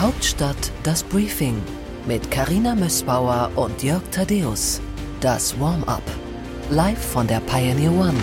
[0.00, 1.60] Hauptstadt das Briefing
[2.08, 4.80] mit Karina Mössbauer und Jörg Thaddeus.
[5.20, 6.02] Das Warm-up.
[6.70, 8.14] Live von der Pioneer One.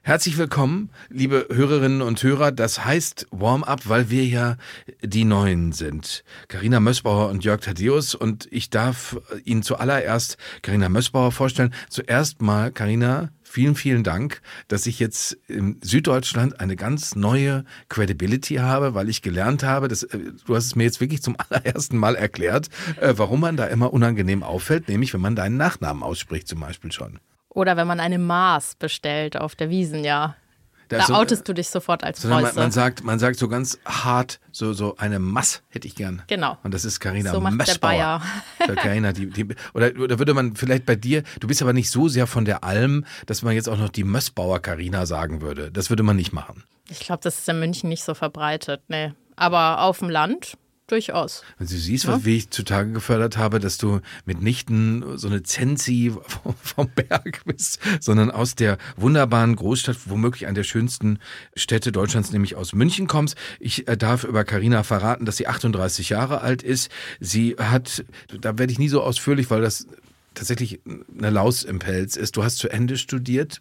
[0.00, 2.50] Herzlich willkommen, liebe Hörerinnen und Hörer.
[2.50, 4.56] Das heißt Warm-up, weil wir ja
[5.02, 6.24] die Neuen sind.
[6.48, 8.14] Karina Mössbauer und Jörg Thaddeus.
[8.14, 11.74] Und ich darf Ihnen zuallererst Karina Mössbauer vorstellen.
[11.90, 18.56] Zuerst mal, Karina, vielen, vielen Dank, dass ich jetzt in Süddeutschland eine ganz neue Credibility
[18.56, 21.96] habe, weil ich gelernt habe, dass, äh, du hast es mir jetzt wirklich zum allerersten
[21.96, 22.68] Mal erklärt,
[23.00, 26.92] äh, warum man da immer unangenehm auffällt, nämlich wenn man deinen Nachnamen ausspricht zum Beispiel
[26.92, 27.18] schon.
[27.48, 30.36] Oder wenn man eine Maß bestellt auf der Wiesen, ja.
[30.88, 32.30] Da, da outest du dich sofort als Preuße.
[32.30, 36.22] Man, man, sagt, man sagt so ganz hart, so, so eine Mass hätte ich gern.
[36.28, 36.56] Genau.
[36.62, 38.22] Und das ist Carina so macht der Bayer.
[38.76, 42.08] Carina, die, die, oder, oder würde man vielleicht bei dir, du bist aber nicht so
[42.08, 45.70] sehr von der Alm, dass man jetzt auch noch die Mössbauer Carina sagen würde.
[45.70, 46.64] Das würde man nicht machen.
[46.88, 49.12] Ich glaube, das ist in München nicht so verbreitet, nee.
[49.36, 50.56] Aber auf dem Land
[50.88, 51.42] durchaus.
[51.58, 52.24] Also du siehst, ja?
[52.24, 56.12] wie ich zutage gefördert habe, dass du mitnichten so eine Zensi
[56.62, 61.20] vom Berg bist, sondern aus der wunderbaren Großstadt, womöglich einer der schönsten
[61.54, 63.36] Städte Deutschlands, nämlich aus München kommst.
[63.60, 66.90] Ich äh, darf über Carina verraten, dass sie 38 Jahre alt ist.
[67.20, 68.04] Sie hat,
[68.40, 69.86] da werde ich nie so ausführlich, weil das
[70.34, 70.80] tatsächlich
[71.16, 72.36] eine Laus im Pelz ist.
[72.36, 73.60] Du hast zu Ende studiert,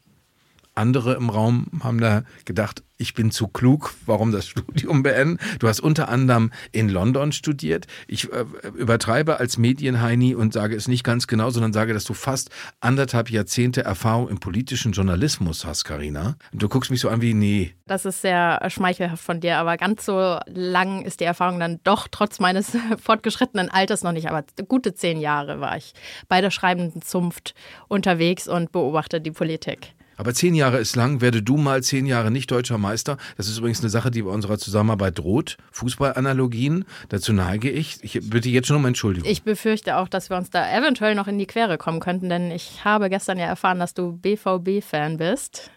[0.78, 5.38] andere im Raum haben da gedacht, ich bin zu klug, warum das Studium beenden.
[5.60, 7.86] Du hast unter anderem in London studiert.
[8.08, 12.14] Ich äh, übertreibe als Medienheini und sage es nicht ganz genau, sondern sage, dass du
[12.14, 16.36] fast anderthalb Jahrzehnte Erfahrung im politischen Journalismus hast, Karina.
[16.54, 17.74] Du guckst mich so an wie, nee.
[17.86, 22.08] Das ist sehr schmeichelhaft von dir, aber ganz so lang ist die Erfahrung dann doch
[22.10, 24.30] trotz meines fortgeschrittenen Alters noch nicht.
[24.30, 25.94] Aber gute zehn Jahre war ich
[26.28, 27.54] bei der schreibenden Zunft
[27.88, 29.94] unterwegs und beobachte die Politik.
[30.18, 31.22] Aber zehn Jahre ist lang.
[31.22, 33.18] Werde du mal zehn Jahre nicht deutscher Meister.
[33.38, 35.58] Das ist übrigens eine Sache, die bei unserer Zusammenarbeit droht.
[35.72, 36.86] Fußballanalogien.
[37.10, 37.98] Dazu neige ich.
[38.02, 39.30] Ich bitte jetzt schon um Entschuldigung.
[39.30, 42.52] Ich befürchte auch, dass wir uns da eventuell noch in die Quere kommen könnten, denn
[42.52, 45.72] ich habe gestern ja erfahren, dass du BVB-Fan bist.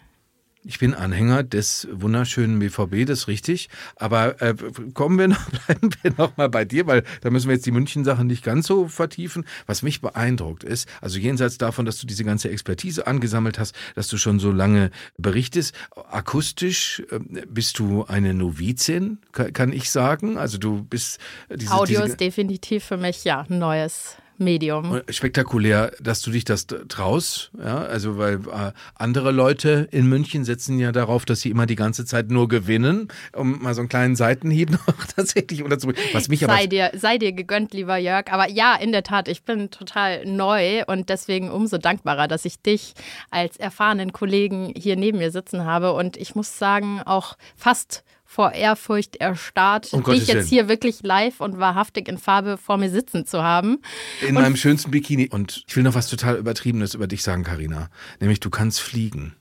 [0.63, 3.69] Ich bin Anhänger des wunderschönen BVB, das ist richtig.
[3.95, 4.53] Aber äh,
[4.93, 7.71] kommen wir noch, bleiben wir noch mal bei dir, weil da müssen wir jetzt die
[7.71, 9.45] München-Sache nicht ganz so vertiefen.
[9.65, 14.07] Was mich beeindruckt ist, also jenseits davon, dass du diese ganze Expertise angesammelt hast, dass
[14.07, 15.73] du schon so lange berichtest,
[16.11, 20.37] akustisch äh, bist du eine Novizin, kann ich sagen.
[20.37, 21.19] Also du bist
[21.49, 25.01] diese, Audio diese, ist definitiv für mich ja ein neues Medium.
[25.09, 30.79] Spektakulär, dass du dich das traust, ja, also weil äh, andere Leute in München setzen
[30.79, 34.15] ja darauf, dass sie immer die ganze Zeit nur gewinnen, um mal so einen kleinen
[34.15, 38.75] Seitenhieb noch tatsächlich zu, was mich sei dir sei dir gegönnt, lieber Jörg, aber ja,
[38.75, 42.93] in der Tat, ich bin total neu und deswegen umso dankbarer, dass ich dich
[43.29, 45.93] als erfahrenen Kollegen hier neben mir sitzen habe.
[45.93, 51.41] Und ich muss sagen, auch fast vor Ehrfurcht erstarrt, um dich jetzt hier wirklich live
[51.41, 53.79] und wahrhaftig in Farbe vor mir sitzen zu haben.
[54.21, 55.27] In und meinem schönsten Bikini.
[55.27, 57.89] Und ich will noch was total Übertriebenes über dich sagen, Karina.
[58.21, 59.35] Nämlich, du kannst fliegen.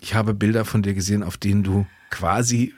[0.00, 2.72] Ich habe Bilder von dir gesehen, auf denen du quasi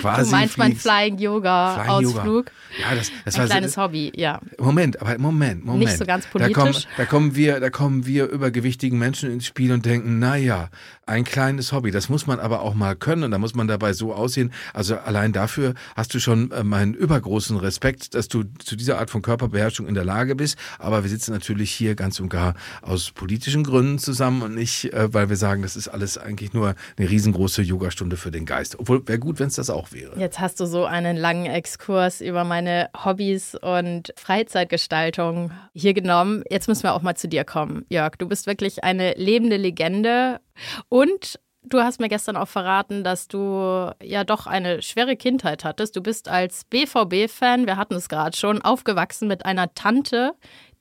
[0.00, 0.30] quasi.
[0.30, 2.26] Du meinst mein Flying Yoga Flying Ausflug?
[2.26, 2.90] Yoga.
[2.90, 4.40] Ja, das, das Ein war kleines so, Hobby, ja.
[4.58, 5.84] Moment, aber Moment, Moment.
[5.84, 6.54] Nicht so ganz politisch.
[6.54, 10.70] Da kommen, da kommen wir, da kommen wir übergewichtigen Menschen ins Spiel und denken, naja,
[11.08, 13.92] ein kleines Hobby, das muss man aber auch mal können und da muss man dabei
[13.92, 14.52] so aussehen.
[14.74, 19.10] Also allein dafür hast du schon äh, meinen übergroßen Respekt, dass du zu dieser Art
[19.10, 20.58] von Körperbeherrschung in der Lage bist.
[20.78, 25.12] Aber wir sitzen natürlich hier ganz und gar aus politischen Gründen zusammen und nicht, äh,
[25.12, 28.78] weil wir sagen, das ist alles eigentlich nur eine riesengroße Yogastunde für den Geist.
[28.78, 30.18] Obwohl wäre gut, wenn es das auch wäre.
[30.18, 36.44] Jetzt hast du so einen langen Exkurs über meine Hobbys und Freizeitgestaltung hier genommen.
[36.50, 38.16] Jetzt müssen wir auch mal zu dir kommen, Jörg.
[38.16, 40.40] Du bist wirklich eine lebende Legende
[40.88, 45.96] und Du hast mir gestern auch verraten, dass du ja doch eine schwere Kindheit hattest.
[45.96, 50.32] Du bist als BVB-Fan, wir hatten es gerade schon, aufgewachsen mit einer Tante,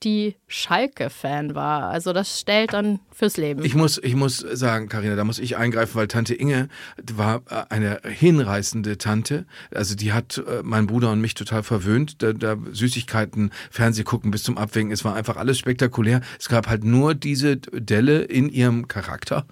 [0.03, 1.89] die Schalke-Fan war.
[1.89, 3.63] Also das stellt dann fürs Leben.
[3.65, 6.69] Ich muss, ich muss sagen, Karina, da muss ich eingreifen, weil Tante Inge
[7.11, 9.45] war äh, eine hinreißende Tante.
[9.73, 12.21] Also die hat äh, meinen Bruder und mich total verwöhnt.
[12.21, 14.91] Da, da Süßigkeiten, Fernseh gucken bis zum Abwägen.
[14.91, 16.21] Es war einfach alles spektakulär.
[16.39, 19.45] Es gab halt nur diese Delle in ihrem Charakter,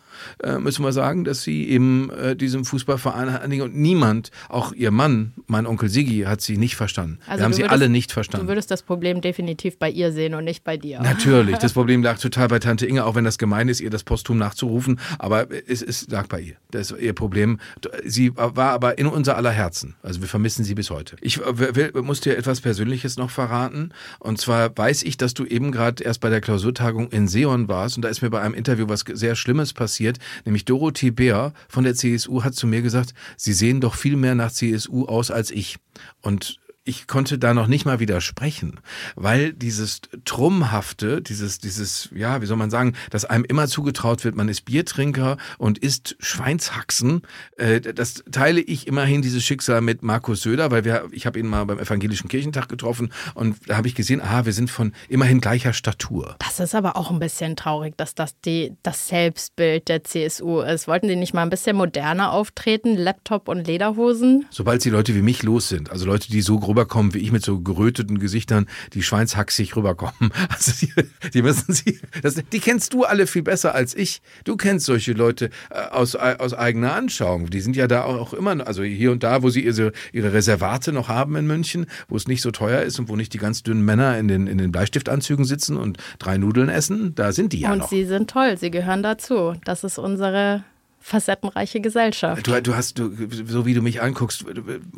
[0.44, 4.92] äh, müssen wir sagen, dass sie eben äh, diesem Fußballverein anhing und niemand, auch ihr
[4.92, 7.20] Mann, mein Onkel Sigi, hat sie nicht verstanden.
[7.26, 8.48] Also wir haben sie würdest, alle nicht verstanden.
[8.48, 11.02] Du würdest das Problem definitiv bei ihr sehen und nicht bei dir.
[11.02, 14.04] Natürlich, das Problem lag total bei Tante Inge, auch wenn das gemein ist, ihr das
[14.04, 16.56] Posthum nachzurufen, aber es, es lag bei ihr.
[16.72, 17.60] Das ist ihr Problem.
[18.04, 19.96] Sie war aber in unser aller Herzen.
[20.04, 21.16] Also wir vermissen sie bis heute.
[21.22, 23.92] Ich will, muss dir etwas Persönliches noch verraten.
[24.20, 27.96] Und zwar weiß ich, dass du eben gerade erst bei der Klausurtagung in Seon warst
[27.98, 31.84] und da ist mir bei einem Interview was sehr Schlimmes passiert, nämlich Dorothee Bär von
[31.84, 35.52] der CSU hat zu mir gesagt, sie sehen doch viel mehr nach CSU aus als
[35.52, 35.78] ich.
[36.22, 38.80] Und ich konnte da noch nicht mal widersprechen,
[39.16, 44.36] weil dieses Trummhafte, dieses, dieses, ja, wie soll man sagen, dass einem immer zugetraut wird,
[44.36, 47.24] man ist Biertrinker und isst Schweinshaxen,
[47.58, 51.48] äh, das teile ich immerhin dieses Schicksal mit Markus Söder, weil wir, ich habe ihn
[51.48, 55.42] mal beim Evangelischen Kirchentag getroffen und da habe ich gesehen, aha, wir sind von immerhin
[55.42, 56.36] gleicher Statur.
[56.38, 60.88] Das ist aber auch ein bisschen traurig, dass das die, das Selbstbild der CSU ist.
[60.88, 64.46] Wollten die nicht mal ein bisschen moderner auftreten, Laptop und Lederhosen?
[64.52, 67.32] Sobald die Leute wie mich los sind, also Leute, die so grob rüberkommen wie ich
[67.32, 70.14] mit so geröteten Gesichtern, die schweinshaxig rüberkommen.
[70.50, 70.94] Also die,
[71.34, 74.22] die müssen sie, das, die kennst du alle viel besser als ich.
[74.44, 77.50] Du kennst solche Leute äh, aus, aus eigener Anschauung.
[77.50, 80.92] Die sind ja da auch immer, also hier und da, wo sie ihre, ihre Reservate
[80.92, 83.64] noch haben in München, wo es nicht so teuer ist und wo nicht die ganz
[83.64, 87.62] dünnen Männer in den, in den Bleistiftanzügen sitzen und drei Nudeln essen, da sind die
[87.62, 87.92] ja und noch.
[87.92, 89.54] Und sie sind toll, sie gehören dazu.
[89.66, 90.64] Das ist unsere
[91.06, 92.48] facettenreiche Gesellschaft.
[92.48, 93.12] Du, du hast, du,
[93.46, 94.44] so wie du mich anguckst,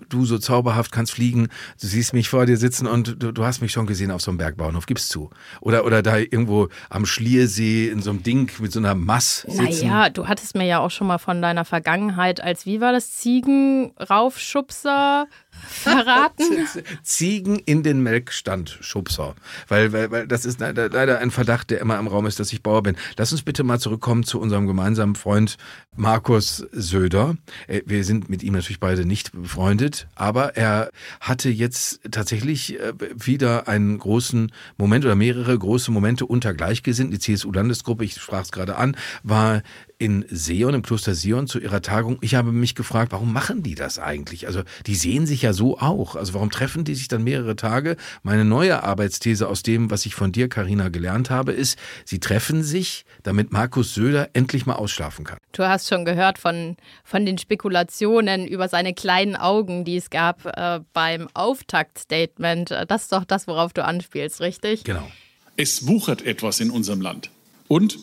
[0.07, 1.49] du so zauberhaft kannst fliegen,
[1.81, 4.31] du siehst mich vor dir sitzen und du, du hast mich schon gesehen auf so
[4.31, 5.31] einem Bergbauernhof, gibst zu.
[5.59, 9.89] Oder, oder da irgendwo am Schliersee in so einem Ding mit so einer Mass sitzen.
[9.89, 13.17] Naja, du hattest mir ja auch schon mal von deiner Vergangenheit als, wie war das,
[13.17, 15.27] Ziegenraufschubser
[15.67, 16.67] verraten?
[17.03, 19.35] Ziegen in den Melkstand, Schubser.
[19.67, 22.63] Weil, weil, weil das ist leider ein Verdacht, der immer im Raum ist, dass ich
[22.63, 22.95] Bauer bin.
[23.17, 25.57] Lass uns bitte mal zurückkommen zu unserem gemeinsamen Freund
[25.95, 27.37] Markus Söder.
[27.67, 32.93] Äh, wir sind mit ihm natürlich beide nicht befreundet, aber er hatte jetzt tatsächlich äh,
[33.15, 37.13] wieder einen großen Moment oder mehrere große Momente unter Gleichgesinnten.
[37.13, 39.61] Die CSU-Landesgruppe, ich sprach es gerade an, war
[39.99, 42.19] in Sion, im Kloster Sion zu ihrer Tagung.
[42.21, 44.45] Ich habe mich gefragt, warum machen die das eigentlich?
[44.45, 46.15] Also die sehen sich ja so auch.
[46.15, 47.97] Also warum treffen die sich dann mehrere Tage?
[48.21, 52.63] Meine neue Arbeitsthese aus dem, was ich von dir, Karina, gelernt habe, ist, sie treffen
[52.63, 55.39] sich, damit Markus Söder endlich mal ausschlafen kann.
[55.51, 60.45] Du hast schon gehört von, von den Spekulationen über seine kleinen Augen, die es gab
[60.45, 62.69] äh, beim Auftaktstatement.
[62.87, 64.83] Das ist doch das, worauf du anspielst, richtig?
[64.83, 65.07] Genau.
[65.55, 67.31] Es wuchert etwas in unserem Land.
[67.67, 67.97] Und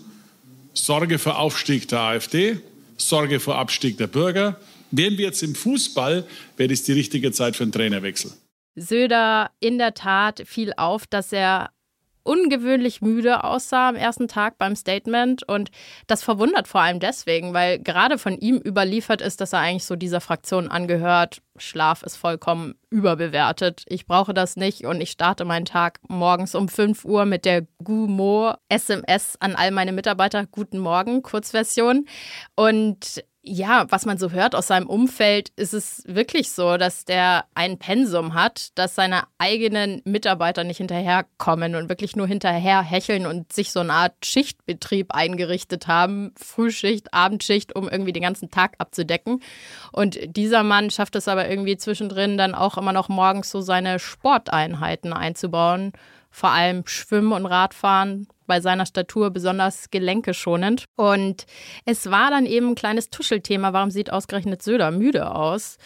[0.74, 2.60] Sorge vor Aufstieg der AfD,
[2.96, 4.60] Sorge vor Abstieg der Bürger.
[4.90, 6.24] Wären wir jetzt im Fußball,
[6.56, 8.32] wäre das die richtige Zeit für einen Trainerwechsel.
[8.76, 11.70] Söder in der Tat fiel auf, dass er
[12.24, 15.46] ungewöhnlich müde aussah am ersten Tag beim Statement.
[15.48, 15.70] Und
[16.06, 19.94] das verwundert vor allem deswegen, weil gerade von ihm überliefert ist, dass er eigentlich so
[19.94, 21.40] dieser Fraktion angehört.
[21.56, 23.84] Schlaf ist vollkommen überbewertet.
[23.86, 27.66] Ich brauche das nicht und ich starte meinen Tag morgens um 5 Uhr mit der
[27.82, 30.46] Gumo SMS an all meine Mitarbeiter.
[30.46, 32.06] Guten Morgen, Kurzversion.
[32.56, 37.44] Und ja, was man so hört aus seinem Umfeld, ist es wirklich so, dass der
[37.54, 43.52] ein Pensum hat, dass seine eigenen Mitarbeiter nicht hinterherkommen und wirklich nur hinterher hecheln und
[43.52, 49.42] sich so eine Art Schichtbetrieb eingerichtet haben, Frühschicht, Abendschicht, um irgendwie den ganzen Tag abzudecken.
[49.92, 53.98] Und dieser Mann schafft es aber irgendwie zwischendrin dann auch immer noch morgens so seine
[53.98, 55.92] Sporteinheiten einzubauen
[56.34, 60.84] vor allem Schwimmen und Radfahren bei seiner Statur besonders gelenkeschonend.
[60.96, 61.46] Und
[61.84, 65.78] es war dann eben ein kleines Tuschelthema, warum sieht ausgerechnet Söder müde aus?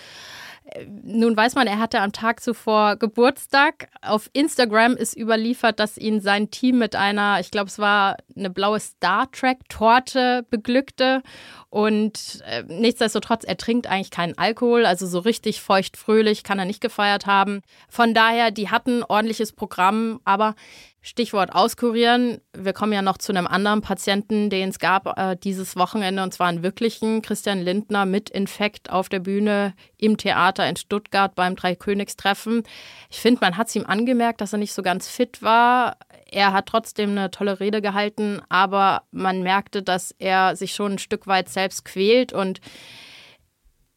[1.02, 3.88] Nun weiß man, er hatte am Tag zuvor Geburtstag.
[4.02, 8.50] Auf Instagram ist überliefert, dass ihn sein Team mit einer, ich glaube, es war eine
[8.50, 11.22] blaue Star Trek-Torte beglückte.
[11.70, 16.80] Und äh, nichtsdestotrotz, er trinkt eigentlich keinen Alkohol, also so richtig feucht-fröhlich kann er nicht
[16.80, 17.60] gefeiert haben.
[17.90, 20.54] Von daher, die hatten ordentliches Programm, aber
[21.00, 22.40] Stichwort auskurieren.
[22.56, 26.34] Wir kommen ja noch zu einem anderen Patienten, den es gab äh, dieses Wochenende, und
[26.34, 31.54] zwar einen wirklichen Christian Lindner mit Infekt auf der Bühne im Theater in Stuttgart beim
[31.54, 32.62] Dreikönigstreffen.
[33.10, 35.96] Ich finde, man hat es ihm angemerkt, dass er nicht so ganz fit war.
[36.30, 40.98] Er hat trotzdem eine tolle Rede gehalten, aber man merkte, dass er sich schon ein
[40.98, 42.60] Stück weit selbst quält und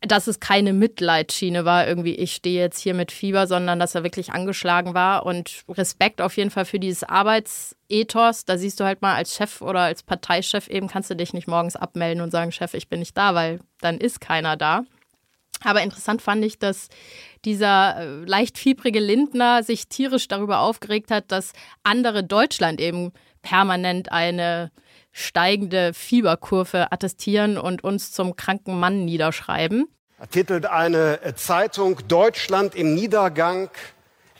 [0.01, 4.03] dass es keine Mitleidsschiene war, irgendwie ich stehe jetzt hier mit Fieber, sondern dass er
[4.03, 8.45] wirklich angeschlagen war und Respekt auf jeden Fall für dieses Arbeitsethos.
[8.45, 11.47] Da siehst du halt mal als Chef oder als Parteichef eben kannst du dich nicht
[11.47, 14.85] morgens abmelden und sagen, Chef, ich bin nicht da, weil dann ist keiner da.
[15.63, 16.89] Aber interessant fand ich, dass
[17.45, 21.53] dieser äh, leicht fiebrige Lindner sich tierisch darüber aufgeregt hat, dass
[21.83, 24.71] andere Deutschland eben permanent eine
[25.11, 29.87] steigende Fieberkurve attestieren und uns zum kranken Mann niederschreiben.
[30.19, 33.69] Da titelt eine Zeitung Deutschland im Niedergang,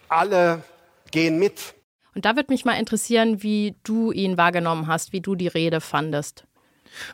[0.09, 0.63] alle
[1.09, 1.73] gehen mit.
[2.13, 5.81] Und da würde mich mal interessieren, wie du ihn wahrgenommen hast, wie du die Rede
[5.81, 6.45] fandest.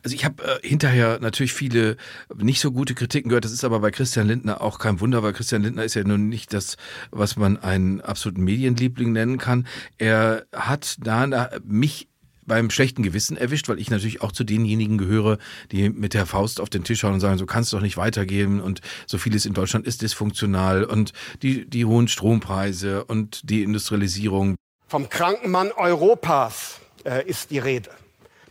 [0.03, 1.97] Also ich habe äh, hinterher natürlich viele
[2.35, 3.45] nicht so gute Kritiken gehört.
[3.45, 6.29] Das ist aber bei Christian Lindner auch kein Wunder, weil Christian Lindner ist ja nun
[6.29, 6.77] nicht das,
[7.11, 9.67] was man einen absoluten Medienliebling nennen kann.
[9.97, 12.07] Er hat da mich
[12.47, 15.37] beim schlechten Gewissen erwischt, weil ich natürlich auch zu denjenigen gehöre,
[15.71, 17.97] die mit der Faust auf den Tisch schauen und sagen, so kannst du doch nicht
[17.97, 21.11] weitergeben und so vieles in Deutschland ist dysfunktional und
[21.43, 24.55] die, die hohen Strompreise und die Industrialisierung.
[24.87, 27.91] Vom Krankenmann Europas äh, ist die Rede.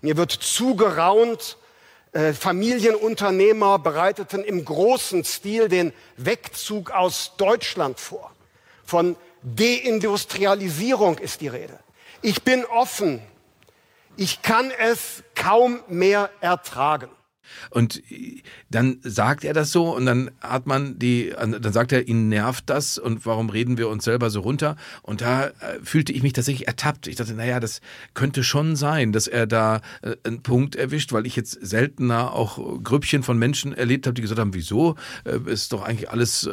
[0.06, 1.56] Mir wird zugeraunt,
[2.12, 8.30] äh, Familienunternehmer bereiteten im großen Stil den Wegzug aus Deutschland vor.
[8.84, 11.76] Von Deindustrialisierung ist die Rede.
[12.22, 13.20] Ich bin offen.
[14.16, 17.10] Ich kann es kaum mehr ertragen.
[17.70, 18.02] Und
[18.70, 22.64] dann sagt er das so und dann hat man die, dann sagt er, ihn nervt
[22.68, 24.76] das und warum reden wir uns selber so runter?
[25.02, 27.06] Und da äh, fühlte ich mich tatsächlich ertappt.
[27.06, 27.80] Ich dachte, naja, das
[28.14, 32.82] könnte schon sein, dass er da äh, einen Punkt erwischt, weil ich jetzt seltener auch
[32.82, 34.96] Grüppchen von Menschen erlebt habe, die gesagt haben, wieso?
[35.24, 36.48] Äh, ist doch eigentlich alles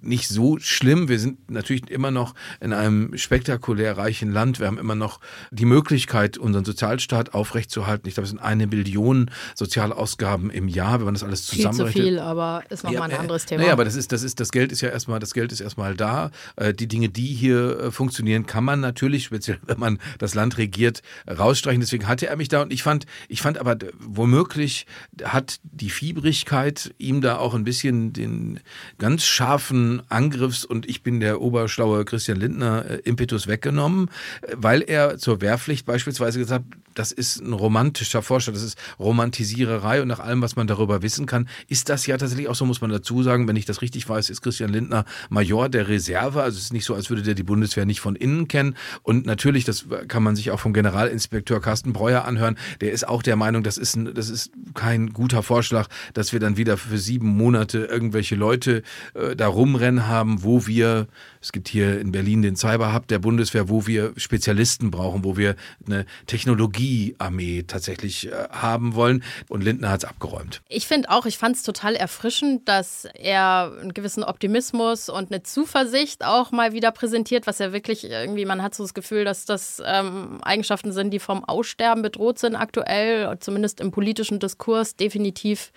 [0.00, 1.08] nicht so schlimm.
[1.08, 4.60] Wir sind natürlich immer noch in einem spektakulär reichen Land.
[4.60, 8.08] Wir haben immer noch die Möglichkeit, unseren Sozialstaat aufrechtzuerhalten.
[8.08, 11.92] Ich glaube, es sind eine Billion Sozialausgaben Ausgaben im Jahr, wenn man das alles zusammenrechnet.
[11.92, 13.60] Viel zu viel, aber ist nochmal ja, ein anderes Thema.
[13.60, 15.94] Naja, aber das ist, das ist, das Geld ist ja erstmal, das Geld ist erstmal
[15.94, 16.30] da.
[16.56, 20.56] Äh, die Dinge, die hier äh, funktionieren, kann man natürlich, speziell wenn man das Land
[20.56, 21.82] regiert, rausstreichen.
[21.82, 24.86] Deswegen hatte er mich da und ich fand, ich fand aber womöglich
[25.22, 28.60] hat die Fiebrigkeit ihm da auch ein bisschen den
[28.98, 34.10] ganz scharfen Angriffs- und ich bin der oberschlaue Christian Lindner äh, Impetus weggenommen,
[34.54, 40.00] weil er zur Wehrpflicht beispielsweise gesagt hat, das ist ein romantischer Vorschlag, das ist Romantisiererei
[40.06, 42.80] und nach allem, was man darüber wissen kann, ist das ja tatsächlich auch so, muss
[42.80, 46.56] man dazu sagen, wenn ich das richtig weiß, ist Christian Lindner Major der Reserve, also
[46.56, 48.76] es ist nicht so, als würde der die Bundeswehr nicht von innen kennen.
[49.02, 53.22] Und natürlich, das kann man sich auch vom Generalinspekteur Carsten Breuer anhören, der ist auch
[53.22, 56.98] der Meinung, das ist, ein, das ist kein guter Vorschlag, dass wir dann wieder für
[56.98, 58.82] sieben Monate irgendwelche Leute
[59.14, 61.08] äh, da rumrennen haben, wo wir
[61.46, 65.54] es gibt hier in Berlin den Cyberhub der Bundeswehr, wo wir Spezialisten brauchen, wo wir
[65.86, 69.22] eine Technologiearmee tatsächlich äh, haben wollen.
[69.48, 70.62] Und Lindner hat es abgeräumt.
[70.68, 75.42] Ich finde auch, ich fand es total erfrischend, dass er einen gewissen Optimismus und eine
[75.42, 79.44] Zuversicht auch mal wieder präsentiert, was ja wirklich irgendwie, man hat so das Gefühl, dass
[79.44, 85.72] das ähm, Eigenschaften sind, die vom Aussterben bedroht sind aktuell, zumindest im politischen Diskurs definitiv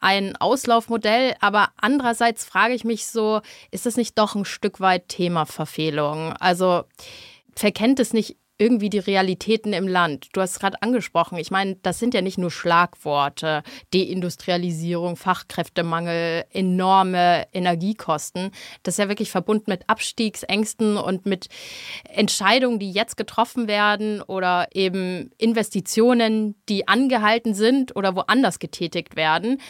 [0.00, 1.34] ein Auslaufmodell.
[1.40, 6.32] Aber andererseits frage ich mich so, ist das nicht doch ein Stück weit Themaverfehlung?
[6.34, 6.84] Also
[7.54, 10.30] verkennt es nicht irgendwie die Realitäten im Land.
[10.32, 11.38] Du hast es gerade angesprochen.
[11.38, 13.62] Ich meine, das sind ja nicht nur Schlagworte.
[13.94, 18.50] Deindustrialisierung, Fachkräftemangel, enorme Energiekosten.
[18.82, 21.48] Das ist ja wirklich verbunden mit Abstiegsängsten und mit
[22.08, 29.60] Entscheidungen, die jetzt getroffen werden oder eben Investitionen, die angehalten sind oder woanders getätigt werden,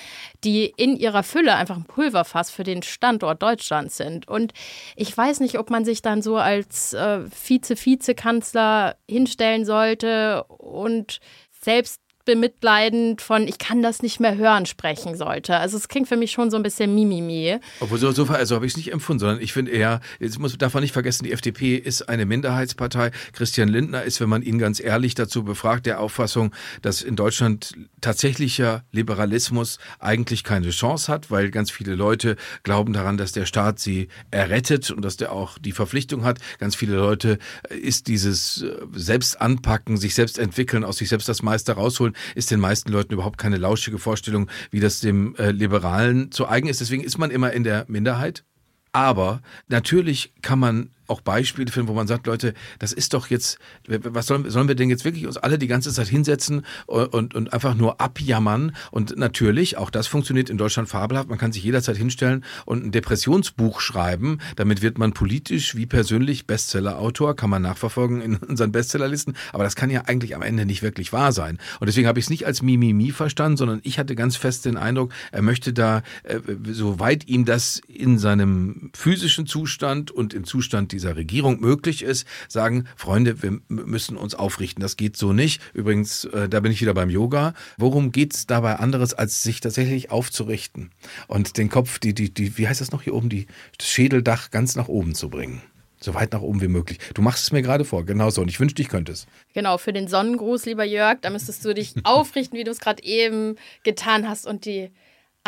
[0.44, 4.26] die in ihrer Fülle einfach ein Pulverfass für den Standort Deutschland sind.
[4.26, 4.54] Und
[4.96, 8.77] ich weiß nicht, ob man sich dann so als äh, Vize-Vizekanzler
[9.08, 11.20] hinstellen sollte und
[11.50, 15.56] selbst bemitleidend von ich kann das nicht mehr hören sprechen sollte.
[15.56, 17.56] Also es klingt für mich schon so ein bisschen Mimimi.
[17.80, 20.58] Obwohl so, so also habe ich es nicht empfunden, sondern ich finde eher, jetzt muss
[20.58, 23.12] darf man nicht vergessen, die FDP ist eine Minderheitspartei.
[23.32, 27.72] Christian Lindner ist, wenn man ihn ganz ehrlich dazu befragt, der Auffassung, dass in Deutschland
[28.02, 33.78] tatsächlicher Liberalismus eigentlich keine Chance hat, weil ganz viele Leute glauben daran, dass der Staat
[33.78, 36.40] sie errettet und dass der auch die Verpflichtung hat.
[36.58, 37.38] Ganz viele Leute
[37.70, 42.50] äh, ist dieses äh, Selbstanpacken, sich selbst entwickeln, aus sich selbst das meiste rausholen, ist
[42.50, 46.80] den meisten Leuten überhaupt keine lauschige Vorstellung, wie das dem äh, Liberalen zu eigen ist.
[46.80, 48.44] Deswegen ist man immer in der Minderheit.
[48.92, 53.58] Aber natürlich kann man auch Beispiele finden, wo man sagt, Leute, das ist doch jetzt,
[53.86, 57.52] was sollen, sollen wir denn jetzt wirklich uns alle die ganze Zeit hinsetzen und, und,
[57.52, 58.76] einfach nur abjammern?
[58.90, 62.92] Und natürlich, auch das funktioniert in Deutschland fabelhaft, man kann sich jederzeit hinstellen und ein
[62.92, 69.34] Depressionsbuch schreiben, damit wird man politisch wie persönlich Bestsellerautor, kann man nachverfolgen in unseren Bestsellerlisten,
[69.52, 71.58] aber das kann ja eigentlich am Ende nicht wirklich wahr sein.
[71.80, 74.76] Und deswegen habe ich es nicht als Mimimi verstanden, sondern ich hatte ganz fest den
[74.76, 80.92] Eindruck, er möchte da, äh, soweit ihm das in seinem physischen Zustand und im Zustand
[80.98, 84.82] dieser Regierung möglich ist, sagen, Freunde, wir müssen uns aufrichten.
[84.82, 85.62] Das geht so nicht.
[85.72, 87.54] Übrigens, äh, da bin ich wieder beim Yoga.
[87.76, 90.90] Worum geht es dabei anderes, als sich tatsächlich aufzurichten
[91.28, 93.46] und den Kopf, die, die, die, wie heißt das noch hier oben, die,
[93.78, 95.62] das Schädeldach ganz nach oben zu bringen?
[96.00, 96.98] So weit nach oben wie möglich.
[97.14, 98.42] Du machst es mir gerade vor, genau so.
[98.42, 99.26] Und ich wünschte, ich könnte es.
[99.54, 103.02] Genau, für den Sonnengruß, lieber Jörg, da müsstest du dich aufrichten, wie du es gerade
[103.02, 104.90] eben getan hast und die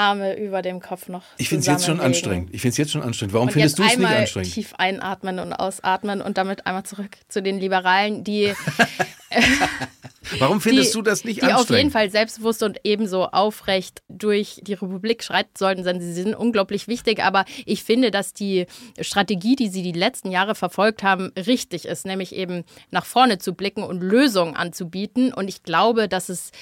[0.01, 1.23] Arme über dem Kopf noch.
[1.37, 2.49] Ich finde es jetzt schon anstrengend.
[2.55, 3.35] Ich finde es jetzt schon anstrengend.
[3.35, 4.55] Warum und findest du es nicht anstrengend?
[4.55, 8.55] Tief einatmen und ausatmen und damit einmal zurück zu den Liberalen, die.
[10.39, 11.69] Warum findest die, du das nicht die anstrengend?
[11.69, 16.13] Die auf jeden Fall selbstbewusst und ebenso aufrecht durch die Republik schreiten sollten, denn sie
[16.13, 17.23] sind unglaublich wichtig.
[17.23, 18.67] Aber ich finde, dass die
[19.01, 23.55] Strategie, die sie die letzten Jahre verfolgt haben, richtig ist, nämlich eben nach vorne zu
[23.55, 25.33] blicken und Lösungen anzubieten.
[25.33, 26.53] Und ich glaube, dass es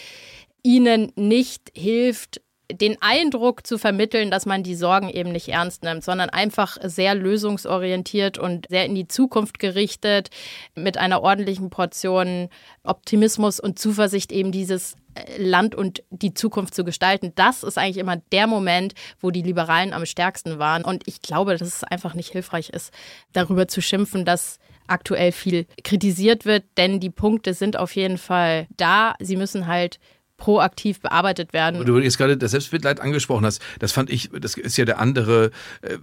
[0.63, 6.05] ihnen nicht hilft, den Eindruck zu vermitteln, dass man die Sorgen eben nicht ernst nimmt,
[6.05, 10.29] sondern einfach sehr lösungsorientiert und sehr in die Zukunft gerichtet,
[10.75, 12.49] mit einer ordentlichen Portion
[12.83, 17.33] Optimismus und Zuversicht eben dieses äh, Land und die Zukunft zu gestalten.
[17.37, 20.85] Das ist eigentlich immer der Moment, wo die Liberalen am stärksten waren.
[20.85, 22.93] Und ich glaube, dass es einfach nicht hilfreich ist,
[23.33, 28.67] darüber zu schimpfen, dass aktuell viel kritisiert wird, denn die Punkte sind auf jeden Fall
[28.77, 29.15] da.
[29.21, 29.99] Sie müssen halt
[30.39, 31.85] proaktiv bearbeitet werden.
[31.85, 35.51] Du jetzt gerade das Selbstmitleid angesprochen hast, das fand ich, das ist ja der andere
[35.83, 35.99] äh,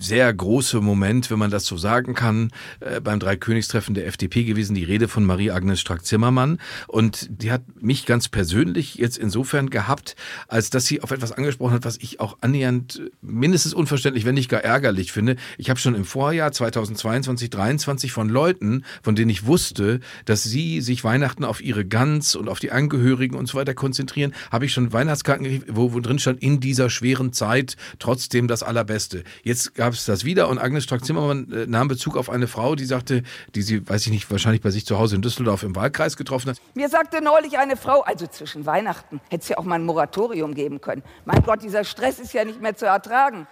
[0.00, 4.74] sehr große Moment, wenn man das so sagen kann, äh, beim Dreikönigstreffen der FDP gewesen,
[4.74, 6.58] die Rede von Marie-Agnes Strack-Zimmermann.
[6.88, 10.16] Und die hat mich ganz persönlich jetzt insofern gehabt,
[10.48, 14.48] als dass sie auf etwas angesprochen hat, was ich auch annähernd mindestens unverständlich, wenn nicht
[14.48, 15.36] gar ärgerlich finde.
[15.58, 20.80] Ich habe schon im Vorjahr 2022, 2023 von Leuten, von denen ich wusste, dass sie
[20.80, 24.72] sich Weihnachten auf ihre Gans und auf die Angehörigen und so weiter konzentrieren, habe ich
[24.72, 29.24] schon Weihnachtskarten wo, wo drin stand, in dieser schweren Zeit trotzdem das Allerbeste.
[29.42, 32.84] Jetzt gab es das wieder und Agnes Strack-Zimmermann äh, nahm Bezug auf eine Frau, die
[32.84, 33.22] sagte,
[33.54, 36.50] die sie, weiß ich nicht, wahrscheinlich bei sich zu Hause in Düsseldorf im Wahlkreis getroffen
[36.50, 36.58] hat.
[36.74, 40.54] Mir sagte neulich eine Frau, also zwischen Weihnachten hätte es ja auch mal ein Moratorium
[40.54, 41.02] geben können.
[41.24, 43.46] Mein Gott, dieser Stress ist ja nicht mehr zu ertragen.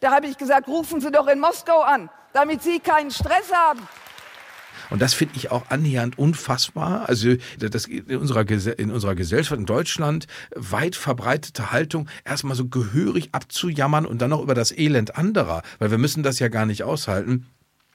[0.00, 3.80] Da habe ich gesagt, rufen Sie doch in Moskau an, damit Sie keinen Stress haben.
[4.90, 7.08] Und das finde ich auch annähernd unfassbar.
[7.08, 13.30] Also das in unserer, in unserer Gesellschaft in Deutschland weit verbreitete Haltung, erstmal so gehörig
[13.32, 16.82] abzujammern und dann noch über das Elend anderer, weil wir müssen das ja gar nicht
[16.82, 17.46] aushalten.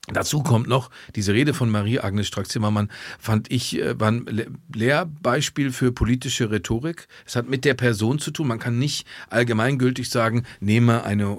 [0.08, 2.90] Dazu kommt noch, diese Rede von Marie-Agnes Strack-Zimmermann
[3.20, 7.08] fand ich, äh, war ein Lehrbeispiel für politische Rhetorik.
[7.26, 8.48] Es hat mit der Person zu tun.
[8.48, 11.38] Man kann nicht allgemeingültig sagen, nehme eine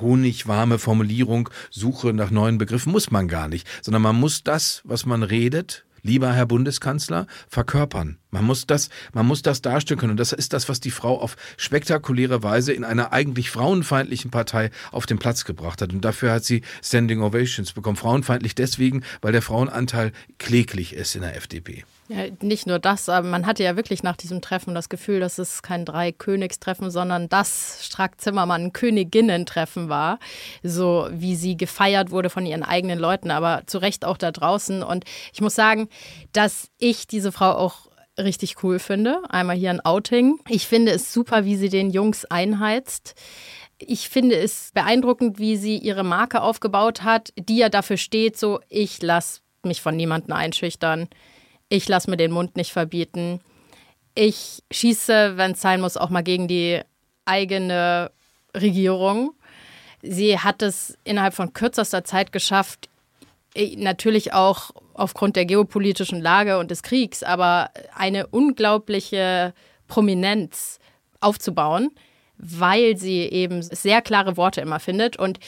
[0.00, 2.92] honigwarme Formulierung, suche nach neuen Begriffen.
[2.92, 3.68] Muss man gar nicht.
[3.82, 8.18] Sondern man muss das, was man redet, lieber Herr Bundeskanzler, verkörpern.
[8.30, 10.12] Man muss das, man muss das darstellen können.
[10.12, 14.70] Und das ist das, was die Frau auf spektakuläre Weise in einer eigentlich frauenfeindlichen Partei
[14.90, 15.92] auf den Platz gebracht hat.
[15.92, 17.96] Und dafür hat sie Standing Ovations bekommen.
[17.96, 21.84] Frauenfeindlich deswegen, weil der Frauenanteil kläglich ist in der FDP.
[22.12, 25.38] Ja, nicht nur das, aber man hatte ja wirklich nach diesem Treffen das Gefühl, dass
[25.38, 30.18] es kein Drei-Königstreffen, sondern das Strack-Zimmermann-Königinnen-Treffen war.
[30.62, 34.82] So wie sie gefeiert wurde von ihren eigenen Leuten, aber zu Recht auch da draußen.
[34.82, 35.88] Und ich muss sagen,
[36.32, 37.86] dass ich diese Frau auch
[38.18, 39.22] richtig cool finde.
[39.30, 40.38] Einmal hier ein Outing.
[40.50, 43.14] Ich finde es super, wie sie den Jungs einheizt.
[43.78, 48.60] Ich finde es beeindruckend, wie sie ihre Marke aufgebaut hat, die ja dafür steht, so
[48.68, 51.08] ich lasse mich von niemandem einschüchtern.
[51.72, 53.40] Ich lasse mir den Mund nicht verbieten.
[54.14, 56.82] Ich schieße, wenn es sein muss, auch mal gegen die
[57.24, 58.10] eigene
[58.54, 59.32] Regierung.
[60.02, 62.90] Sie hat es innerhalb von kürzester Zeit geschafft,
[63.56, 69.54] natürlich auch aufgrund der geopolitischen Lage und des Kriegs, aber eine unglaubliche
[69.88, 70.78] Prominenz
[71.20, 71.90] aufzubauen,
[72.42, 75.16] weil sie eben sehr klare Worte immer findet.
[75.16, 75.38] Und